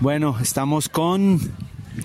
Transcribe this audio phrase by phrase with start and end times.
[0.00, 1.40] Bueno, estamos con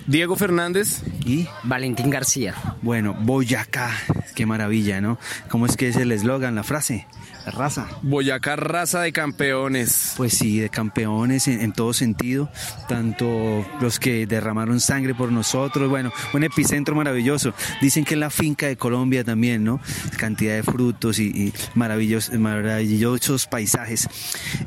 [0.06, 2.54] Diego Fernández y Valentín García.
[2.82, 3.90] Bueno, Boyacá,
[4.34, 5.18] qué maravilla, ¿no?
[5.48, 7.06] ¿Cómo es que es el eslogan, la frase?
[7.46, 7.86] La raza.
[8.02, 10.12] Boyacá, raza de campeones.
[10.16, 12.50] Pues sí, de campeones en, en, todo sentido,
[12.88, 17.54] tanto los que derramaron sangre por nosotros, bueno, un epicentro maravilloso.
[17.80, 19.80] Dicen que es la finca de Colombia también, ¿no?
[20.18, 24.08] Cantidad de frutos y, y maravillosos, maravillosos paisajes.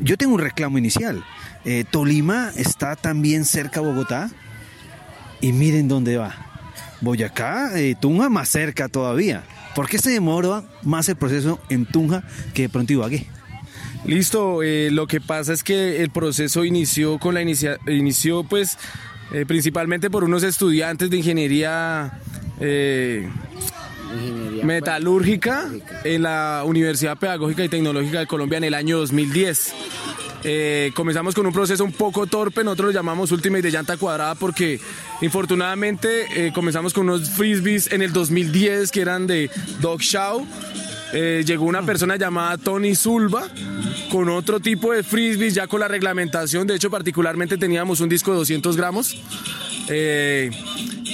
[0.02, 1.24] Yo tengo un reclamo inicial.
[1.66, 4.31] Eh, Tolima está también cerca a Bogotá
[5.41, 6.36] y miren dónde va.
[7.02, 9.44] Boyacá, eh, Tunja más cerca todavía.
[9.76, 12.23] ¿Por qué se demora más el proceso en Tunja
[12.54, 13.28] que de pronto Ibagué?
[14.05, 18.78] Listo, eh, lo que pasa es que el proceso inició con la inicia inició pues
[19.34, 22.20] eh, principalmente por unos estudiantes de ingeniería,
[22.62, 23.28] eh,
[24.14, 25.70] ingeniería metalúrgica
[26.06, 29.73] en la Universidad Pedagógica y Tecnológica de Colombia en el año 2010.
[30.44, 34.36] Eh, comenzamos con un proceso un poco torpe, nosotros lo llamamos Ultimate de llanta cuadrada
[34.36, 34.80] porque
[35.22, 39.50] infortunadamente eh, comenzamos con unos frisbees en el 2010 que eran de
[39.81, 40.45] Dog Show.
[41.14, 43.48] Eh, llegó una persona llamada Tony Zulba
[44.11, 48.31] con otro tipo de frisbees ya con la reglamentación, de hecho particularmente teníamos un disco
[48.31, 49.16] de 200 gramos.
[49.89, 50.52] Eh,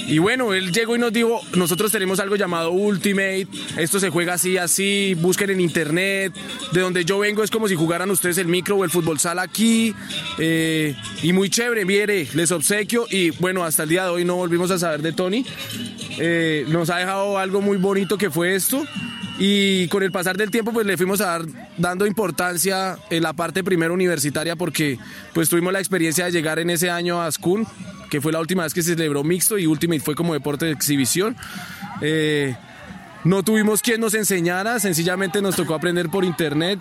[0.06, 3.46] y bueno, él llegó y nos dijo, nosotros tenemos algo llamado Ultimate,
[3.78, 6.32] esto se juega así, así, busquen en internet,
[6.72, 9.42] de donde yo vengo es como si jugaran ustedes el micro o el fútbol sala
[9.42, 9.94] aquí,
[10.38, 14.36] eh, y muy chévere, mire, les obsequio, y bueno, hasta el día de hoy no
[14.36, 15.46] volvimos a saber de Tony,
[16.18, 18.84] eh, nos ha dejado algo muy bonito que fue esto,
[19.38, 23.32] y con el pasar del tiempo pues le fuimos a dar dando importancia en la
[23.32, 24.96] parte primero universitaria porque
[25.32, 27.66] pues tuvimos la experiencia de llegar en ese año a Ascun
[28.10, 30.72] que fue la última vez que se celebró mixto y Ultimate fue como deporte de
[30.72, 31.36] exhibición.
[32.00, 32.56] Eh,
[33.24, 36.78] no tuvimos quien nos enseñara, sencillamente nos tocó aprender por internet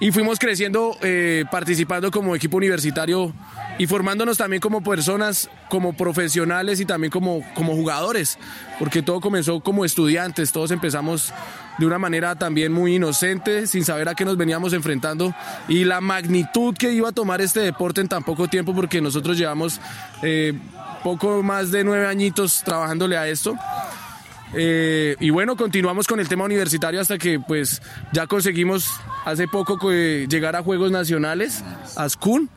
[0.00, 3.32] y fuimos creciendo, eh, participando como equipo universitario
[3.78, 8.38] y formándonos también como personas, como profesionales y también como, como jugadores,
[8.78, 11.32] porque todo comenzó como estudiantes, todos empezamos
[11.78, 15.34] de una manera también muy inocente, sin saber a qué nos veníamos enfrentando
[15.68, 19.36] y la magnitud que iba a tomar este deporte en tan poco tiempo, porque nosotros
[19.36, 19.80] llevamos
[20.22, 20.52] eh,
[21.02, 23.56] poco más de nueve añitos trabajándole a esto.
[24.56, 28.88] Eh, y bueno, continuamos con el tema universitario hasta que pues ya conseguimos
[29.24, 31.64] hace poco llegar a Juegos Nacionales,
[31.96, 32.48] a SCUN,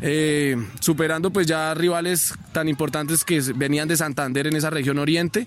[0.00, 5.46] eh, superando pues ya rivales tan importantes que venían de Santander en esa región oriente.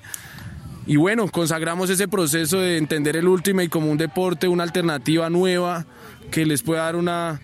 [0.88, 5.86] Y bueno, consagramos ese proceso de entender el Ultimate como un deporte, una alternativa nueva
[6.32, 7.42] que les pueda dar una,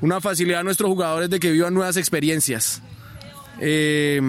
[0.00, 2.82] una facilidad a nuestros jugadores de que vivan nuevas experiencias.
[3.60, 4.20] Eh,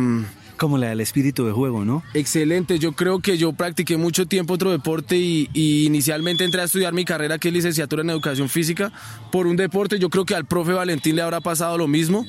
[0.57, 2.03] como la del espíritu de juego, ¿no?
[2.13, 6.65] Excelente, yo creo que yo practiqué mucho tiempo otro deporte y, y, inicialmente entré a
[6.65, 8.91] estudiar mi carrera que es licenciatura en educación física
[9.31, 12.25] por un deporte, yo creo que al profe Valentín le habrá pasado lo mismo.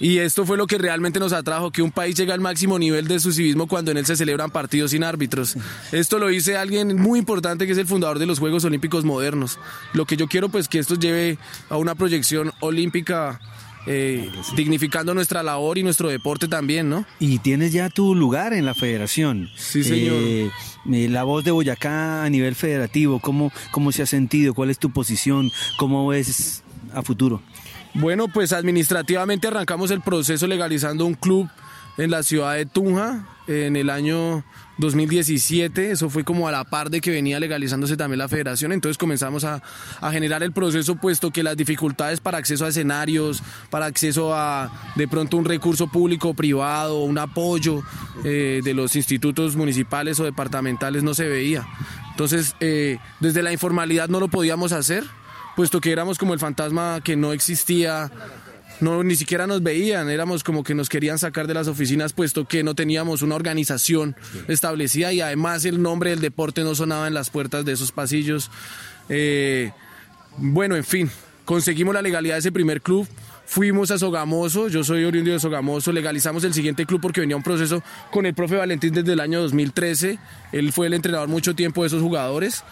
[0.00, 3.08] Y esto fue lo que realmente nos atrajo, que un país llega al máximo nivel
[3.08, 5.56] de su civismo cuando en él se celebran partidos sin árbitros.
[5.92, 9.58] Esto lo dice alguien muy importante que es el fundador de los Juegos Olímpicos Modernos.
[9.92, 11.38] Lo que yo quiero pues que esto lleve
[11.68, 13.40] a una proyección olímpica
[13.86, 17.06] eh, dignificando nuestra labor y nuestro deporte también, ¿no?
[17.18, 19.48] Y tienes ya tu lugar en la federación.
[19.56, 20.14] Sí, señor.
[20.14, 20.50] Eh,
[20.92, 24.52] eh, la voz de Boyacá a nivel federativo, ¿cómo, ¿cómo se ha sentido?
[24.52, 25.50] ¿Cuál es tu posición?
[25.78, 27.42] ¿Cómo ves a futuro?
[27.94, 31.48] Bueno, pues administrativamente arrancamos el proceso legalizando un club
[31.96, 34.44] en la ciudad de Tunja en el año
[34.78, 38.96] 2017, eso fue como a la par de que venía legalizándose también la federación, entonces
[38.96, 39.60] comenzamos a,
[40.12, 45.08] generar el proceso puesto que las dificultades para acceso a escenarios, para acceso a de
[45.08, 47.82] pronto un recurso público privado, un apoyo
[48.24, 51.66] eh, de los institutos municipales o departamentales no se veía.
[52.10, 55.04] Entonces, eh, desde la informalidad no lo podíamos hacer,
[55.58, 58.12] puesto que éramos como el fantasma que no existía
[58.78, 62.46] no ni siquiera nos veían, éramos como que nos querían sacar de las oficinas puesto
[62.46, 64.14] que no teníamos una organización
[64.46, 68.52] establecida y además el nombre del deporte no sonaba en las puertas de esos pasillos.
[69.08, 69.72] Eh,
[70.36, 71.10] bueno, en fin,
[71.44, 73.08] conseguimos la legalidad de ese primer club.
[73.44, 77.42] Fuimos a Sogamoso, yo soy oriundo de Sogamoso, legalizamos el siguiente club porque venía un
[77.42, 77.82] proceso
[78.12, 80.20] con el profe Valentín desde el año 2013.
[80.52, 82.62] Él fue el entrenador mucho tiempo de esos jugadores,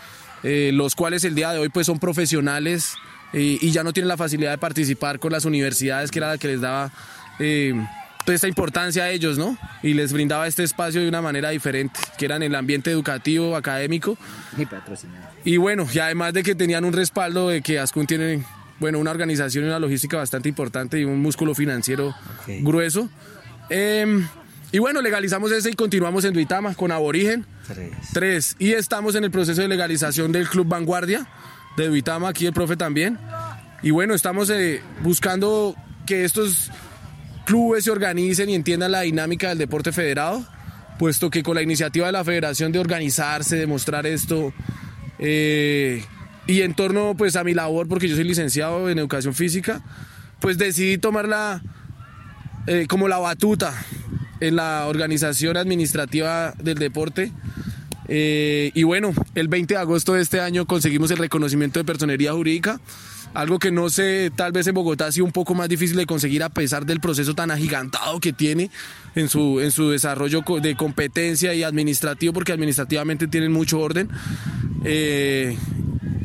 [0.42, 2.94] eh, los cuales el día de hoy pues son profesionales,
[3.32, 6.38] y, y, ya no tienen la facilidad de participar con las universidades, que era la
[6.38, 6.92] que les daba
[7.38, 7.74] eh,
[8.24, 9.58] toda esta importancia a ellos, ¿no?
[9.82, 13.56] Y les brindaba este espacio de una manera diferente, que era en el ambiente educativo,
[13.56, 14.16] académico.
[15.44, 18.44] Y, y bueno, y además de que tenían un respaldo de que Ascun tiene
[18.78, 22.62] bueno, una organización y una logística bastante importante y un músculo financiero okay.
[22.62, 23.08] grueso.
[23.70, 24.24] Eh,
[24.76, 27.46] y bueno, legalizamos ese y continuamos en Duitama con Aborigen.
[27.66, 27.90] Tres.
[28.12, 28.56] Tres.
[28.58, 31.26] Y estamos en el proceso de legalización del Club Vanguardia
[31.78, 33.18] de Duitama, aquí el profe también.
[33.82, 35.74] Y bueno, estamos eh, buscando
[36.04, 36.70] que estos
[37.46, 40.46] clubes se organicen y entiendan la dinámica del deporte federado,
[40.98, 44.52] puesto que con la iniciativa de la federación de organizarse, de mostrar esto,
[45.18, 46.04] eh,
[46.46, 49.80] y en torno pues a mi labor, porque yo soy licenciado en educación física,
[50.38, 51.62] pues decidí tomarla
[52.66, 53.72] eh, como la batuta
[54.40, 57.32] en la organización administrativa del deporte.
[58.08, 62.32] Eh, y bueno, el 20 de agosto de este año conseguimos el reconocimiento de personería
[62.32, 62.80] jurídica
[63.36, 66.06] algo que no sé, tal vez en Bogotá ha sido un poco más difícil de
[66.06, 68.70] conseguir a pesar del proceso tan agigantado que tiene
[69.14, 74.08] en su, en su desarrollo de competencia y administrativo, porque administrativamente tienen mucho orden.
[74.84, 75.54] Eh,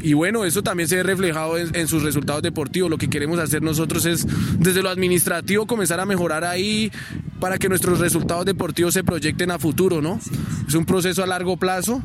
[0.01, 2.89] y bueno, eso también se ve reflejado en, sus resultados deportivos.
[2.89, 4.25] Lo que queremos hacer nosotros es,
[4.59, 6.91] desde lo administrativo, comenzar a mejorar ahí
[7.39, 10.19] para que nuestros resultados deportivos se proyecten a futuro, ¿no?
[10.67, 12.01] Es un proceso a largo plazo.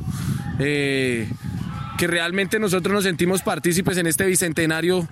[0.58, 1.28] Eh,
[1.96, 5.08] que realmente nosotros nos sentimos partícipes en este bicentenario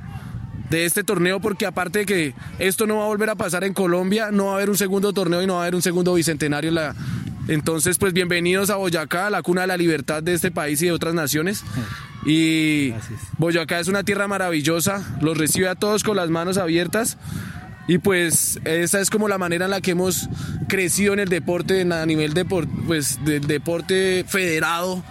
[0.71, 3.73] de este torneo porque aparte de que esto no va a volver a pasar en
[3.73, 6.15] Colombia, no va a haber un segundo torneo y no va a haber un segundo
[6.15, 6.71] bicentenario.
[6.71, 6.95] La...
[7.49, 10.93] Entonces, pues bienvenidos a Boyacá, la cuna de la libertad de este país y de
[10.93, 11.63] otras naciones.
[12.25, 12.93] Y
[13.39, 17.19] Boyacá es una tierra maravillosa, los recibe a todos con las manos abiertas.
[17.87, 20.29] Y pues esa es como la manera en la que hemos
[20.69, 25.05] crecido en el deporte, a nivel de, pues, del deporte federado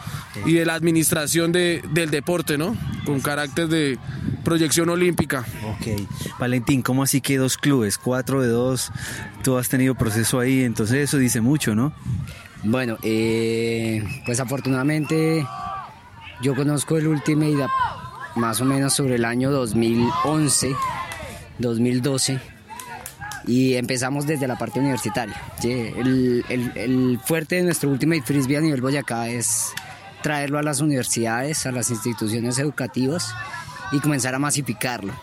[0.48, 2.75] y de la administración de, del deporte, ¿no?
[3.06, 4.00] Con carácter de
[4.44, 5.45] proyección olímpica.
[5.66, 6.01] Ok.
[6.39, 8.00] Valentín, ¿cómo así que dos clubes?
[8.00, 8.92] Cuatro de dos,
[9.44, 11.94] tú has tenido proceso ahí, entonces eso dice mucho, ¿no?
[12.63, 15.45] Bueno, eh, pues afortunadamente
[16.44, 17.68] yo conozco el Ultimate
[18.36, 20.75] más o menos sobre el año 2011,
[21.57, 22.38] 2012
[23.48, 25.42] y empezamos desde la parte universitaria.
[25.63, 29.72] El, fuerte de nuestro Ultimate Frisbee a nivel Boyacá es
[30.22, 33.34] traerlo a las universidades, a las instituciones educativas
[33.94, 35.13] y comenzar a masificarlo.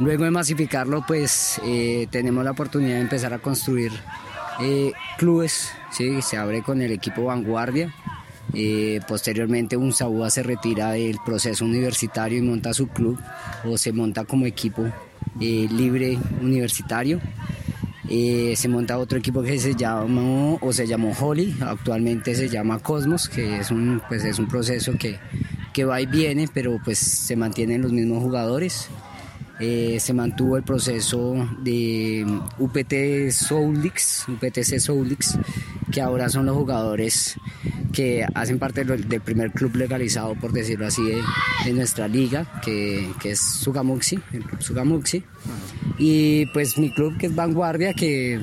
[0.00, 3.92] Luego de masificarlo, pues eh, tenemos la oportunidad de empezar a construir
[4.60, 6.20] eh, clubes, ¿sí?
[6.20, 7.94] se abre con el equipo Vanguardia.
[8.54, 13.18] Eh, posteriormente un Saúa se retira del proceso universitario y monta su club
[13.64, 14.84] o se monta como equipo
[15.38, 17.20] libre universitario.
[18.14, 22.78] Eh, se monta otro equipo que se llamó o se llamó Holly, actualmente se llama
[22.80, 25.18] Cosmos, que es un, pues es un proceso que,
[25.72, 28.88] que va y viene, pero pues se mantienen los mismos jugadores.
[29.60, 32.26] Eh, se mantuvo el proceso de
[32.58, 35.38] UPT Soulix, UPTC Soulix,
[35.92, 37.36] que ahora son los jugadores
[37.92, 41.02] que hacen parte del primer club legalizado, por decirlo así,
[41.64, 45.22] de, nuestra liga, que, es Sugamuxi, el club Sugamuxi.
[45.98, 48.40] Y pues mi club que es Vanguardia, que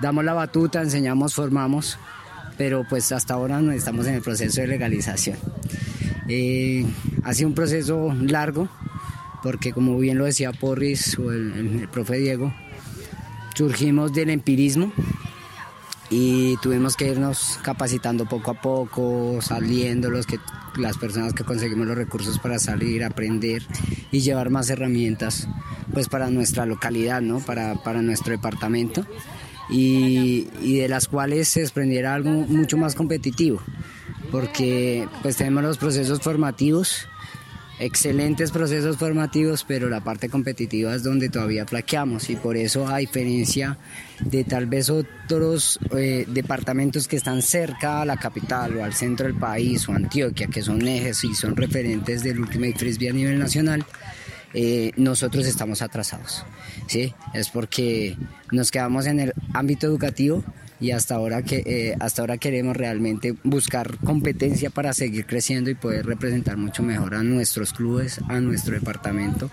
[0.00, 1.98] damos la batuta, enseñamos, formamos,
[2.56, 5.36] pero pues hasta ahora estamos en el proceso de legalización.
[6.28, 6.84] Eh,
[7.24, 8.68] ha sido un proceso largo,
[9.42, 12.52] porque como bien lo decía Porris o el, el profe Diego,
[13.54, 14.92] surgimos del empirismo,
[16.10, 20.38] y tuvimos que irnos capacitando poco a poco, saliendo los que
[20.76, 23.62] las personas que conseguimos los recursos para salir, aprender
[24.10, 25.48] y llevar más herramientas
[25.92, 27.40] pues para nuestra localidad, ¿no?
[27.40, 29.06] para, para nuestro departamento
[29.70, 33.60] y, y de las cuales se desprendiera algo mucho más competitivo
[34.30, 37.08] porque pues tenemos los procesos formativos
[37.78, 42.98] excelentes procesos formativos, pero la parte competitiva es donde todavía flaqueamos y por eso a
[42.98, 43.78] diferencia
[44.20, 49.26] de tal vez otros eh, departamentos que están cerca a la capital o al centro
[49.26, 53.38] del país o Antioquia, que son ejes y son referentes del Ultimate Frisbee a nivel
[53.38, 53.84] nacional,
[54.54, 56.44] eh, nosotros estamos atrasados.
[56.86, 57.14] ¿sí?
[57.34, 58.16] Es porque
[58.50, 60.44] nos quedamos en el ámbito educativo
[60.80, 65.74] y hasta ahora que eh, hasta ahora queremos realmente buscar competencia para seguir creciendo y
[65.74, 69.50] poder representar mucho mejor a nuestros clubes, a nuestro departamento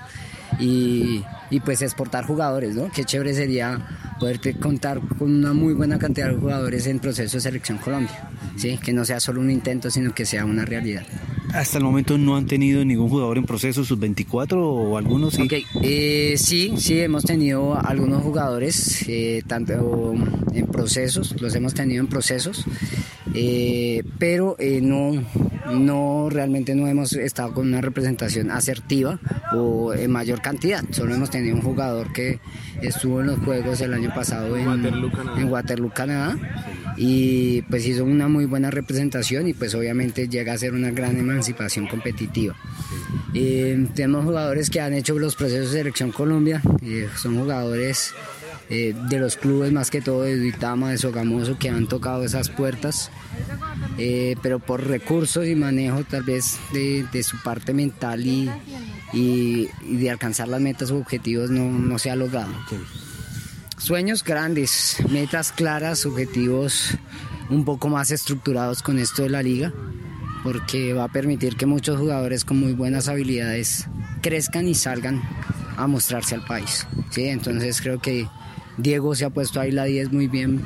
[0.60, 2.92] y, y pues exportar jugadores, ¿no?
[2.92, 7.42] Qué chévere sería poder contar con una muy buena cantidad de jugadores en proceso de
[7.42, 8.78] selección Colombia, ¿sí?
[8.78, 11.06] Que no sea solo un intento, sino que sea una realidad.
[11.54, 15.48] Hasta el momento no han tenido ningún jugador en proceso sub-24 o algunos sí.
[15.82, 20.14] Eh, sí, sí, hemos tenido algunos jugadores, eh, tanto
[20.54, 22.66] en procesos, los hemos tenido en procesos,
[23.34, 25.24] eh, pero no,
[25.72, 29.20] no, realmente no hemos estado con una representación asertiva
[29.54, 30.84] o en mayor cantidad.
[30.92, 32.40] Solo hemos tenido un jugador que
[32.82, 34.66] estuvo en los Juegos el año pasado en
[35.38, 36.38] en Waterloo, Canadá
[36.98, 41.18] y pues hizo una muy buena representación y pues obviamente llega a ser una gran
[41.18, 42.56] emancipación competitiva.
[43.34, 48.14] Eh, tenemos jugadores que han hecho los procesos de selección Colombia, eh, son jugadores
[48.70, 52.50] eh, de los clubes más que todo de Duitama, de Sogamoso, que han tocado esas
[52.50, 53.12] puertas,
[54.42, 58.50] pero por recursos y manejo tal vez de, su parte mental y,
[59.14, 62.54] y, de alcanzar las metas o objetivos no, no se ha logrado.
[63.77, 66.98] Sueños grandes, metas claras, objetivos
[67.50, 69.74] un poco más estructurados con esto de la liga,
[70.44, 73.88] porque va a permitir que muchos jugadores con muy buenas habilidades
[74.22, 75.22] crezcan y salgan
[75.77, 76.88] a mostrarse al país.
[77.10, 77.25] ¿sí?
[77.25, 78.27] Entonces creo que
[78.77, 80.65] Diego se ha puesto ahí la 10 muy bien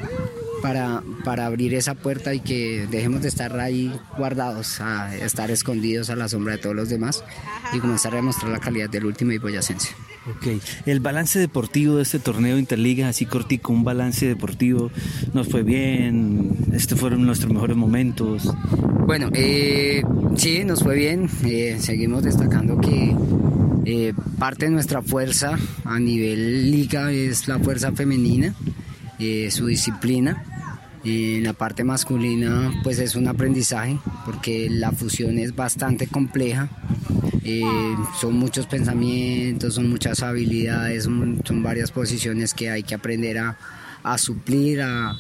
[0.62, 6.10] para, para abrir esa puerta y que dejemos de estar ahí guardados, a estar escondidos
[6.10, 7.24] a la sombra de todos los demás
[7.74, 9.90] y comenzar a demostrar la calidad del último boyacense.
[10.36, 10.48] Ok,
[10.86, 14.92] el balance deportivo de este torneo Interliga, así cortico, un balance deportivo,
[15.34, 18.54] nos fue bien, estos fueron nuestros mejores momentos.
[19.06, 20.04] Bueno, eh,
[20.36, 23.16] sí, nos fue bien, eh, seguimos destacando que
[23.86, 28.54] eh, parte de nuestra fuerza a nivel liga es la fuerza femenina,
[29.50, 30.44] su disciplina.
[31.06, 36.70] En la parte masculina pues es un aprendizaje porque la fusión es bastante compleja.
[37.52, 43.58] Eh, son muchos pensamientos, son muchas habilidades, son, varias posiciones que hay que aprender a,
[44.04, 45.18] a suplir, a,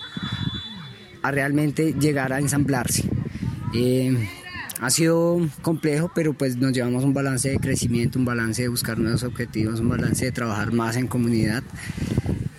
[1.23, 3.09] a, realmente llegar a ensamblarse.
[3.73, 4.15] Eh,
[4.79, 8.99] ha sido complejo, pero pues nos llevamos un balance de crecimiento, un balance de buscar
[8.99, 11.63] nuevos objetivos, un balance de trabajar más en comunidad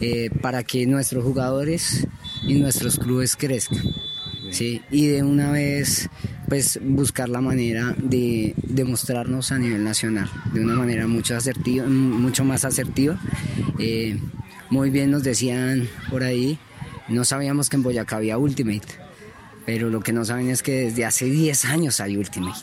[0.00, 2.08] eh, para que nuestros jugadores
[2.42, 3.84] y nuestros clubes crezcan.
[4.50, 4.82] ¿sí?
[4.90, 6.10] Y de una vez
[6.50, 12.44] pues buscar la manera de demostrarnos a nivel nacional de una manera mucho, asertiva, mucho
[12.44, 13.18] más asertiva.
[13.78, 14.18] Eh,
[14.68, 16.58] muy bien nos decían por ahí,
[17.08, 19.10] no sabíamos que en Boyacá había Ultimate
[19.66, 22.58] pero lo que no saben es que desde hace 10 años hay Ultimate.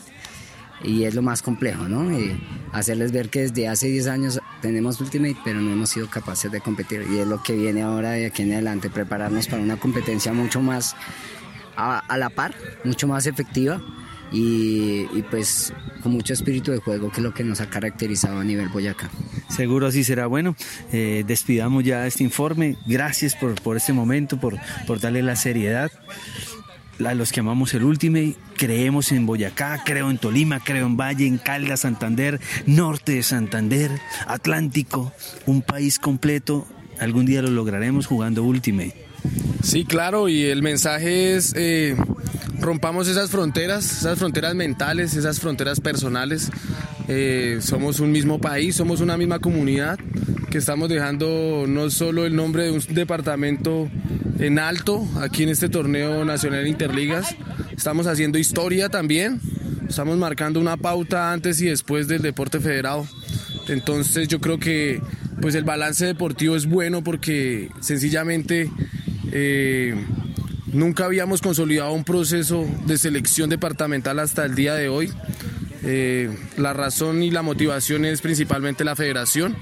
[0.84, 2.10] Y es lo más complejo, ¿no?
[2.10, 2.38] Eh,
[2.72, 6.60] hacerles ver que desde hace 10 años tenemos Ultimate, pero no hemos sido capaces de
[6.60, 7.06] competir.
[7.10, 10.60] Y es lo que viene ahora de aquí en adelante, prepararnos para una competencia mucho
[10.60, 10.96] más
[11.78, 12.54] a, la par,
[12.84, 13.80] mucho más efectiva.
[14.30, 18.38] Y, y, pues con mucho espíritu de juego, que es lo que nos ha caracterizado
[18.38, 19.08] a nivel Boyacá.
[19.48, 20.26] Seguro así será.
[20.26, 20.54] Bueno,
[20.92, 22.76] eh, despidamos ya este informe.
[22.86, 25.90] Gracias por, por este momento, por, por darle la seriedad
[27.06, 31.26] a los que amamos el Ultimate, creemos en Boyacá, creo en Tolima, creo en Valle,
[31.26, 33.90] en Caldas, Santander, norte de Santander,
[34.26, 35.12] Atlántico,
[35.46, 36.66] un país completo.
[36.98, 39.07] Algún día lo lograremos jugando Ultimate.
[39.68, 41.94] Sí, claro, y el mensaje es eh,
[42.58, 46.50] rompamos esas fronteras, esas fronteras mentales, esas fronteras personales.
[47.06, 49.98] Eh, somos un mismo país, somos una misma comunidad
[50.50, 53.90] que estamos dejando no solo el nombre de un departamento
[54.38, 57.36] en alto aquí en este torneo nacional Interligas.
[57.76, 59.38] Estamos haciendo historia también.
[59.86, 63.06] Estamos marcando una pauta antes y después del deporte federado.
[63.68, 65.02] Entonces yo creo que
[65.42, 68.70] pues el balance deportivo es bueno porque sencillamente
[69.32, 69.94] eh,
[70.66, 75.12] nunca habíamos consolidado un proceso de selección departamental hasta el día de hoy.
[75.82, 79.56] Eh, la razón y la motivación es principalmente la federación,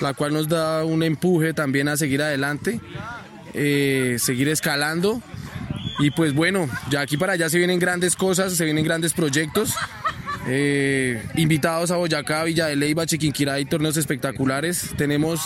[0.00, 2.80] la cual nos da un empuje también a seguir adelante
[3.54, 5.22] eh, seguir escalando.
[5.98, 9.72] Y pues bueno, ya aquí para allá se vienen grandes cosas, se vienen grandes proyectos.
[11.34, 14.90] Invitados a Boyacá, Villa de Leyva, Chiquinquirá y torneos espectaculares.
[14.96, 15.40] Tenemos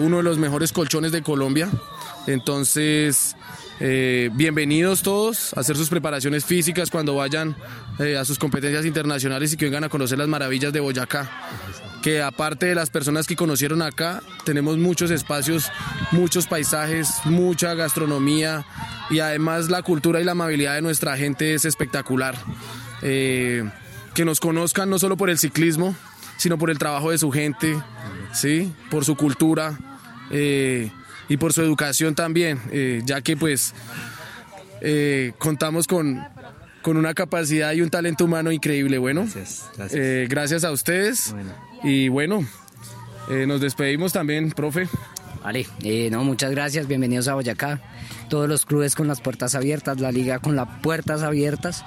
[0.00, 1.70] uno de los mejores colchones de Colombia.
[2.26, 3.36] Entonces,
[3.80, 7.56] eh, bienvenidos todos a hacer sus preparaciones físicas cuando vayan
[7.98, 11.30] eh, a sus competencias internacionales y que vengan a conocer las maravillas de Boyacá
[12.02, 15.70] que aparte de las personas que conocieron acá, tenemos muchos espacios,
[16.10, 18.66] muchos paisajes, mucha gastronomía
[19.08, 22.36] y además la cultura y la amabilidad de nuestra gente es espectacular.
[23.02, 23.64] Eh,
[24.14, 25.94] que nos conozcan no solo por el ciclismo,
[26.36, 27.80] sino por el trabajo de su gente,
[28.32, 28.72] ¿sí?
[28.90, 29.78] por su cultura
[31.32, 33.72] y por su educación también, eh, ya que pues
[34.82, 36.22] eh, contamos con
[36.82, 38.98] con una capacidad y un talento humano increíble.
[38.98, 40.00] Bueno, Gracias, gracias.
[40.00, 41.30] eh, gracias a ustedes.
[41.32, 41.52] Bueno.
[41.84, 42.44] Y bueno,
[43.30, 44.88] eh, nos despedimos también, profe.
[45.42, 47.80] Vale, eh, no, muchas gracias, bienvenidos a Boyacá.
[48.28, 51.84] Todos los clubes con las puertas abiertas, la liga con las puertas abiertas.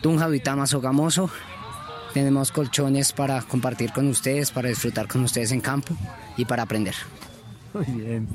[0.00, 1.28] Tunja, Duitama, Sogamoso.
[2.14, 5.94] Tenemos colchones para compartir con ustedes, para disfrutar con ustedes en campo
[6.36, 6.94] y para aprender.
[7.72, 8.28] Muy bien.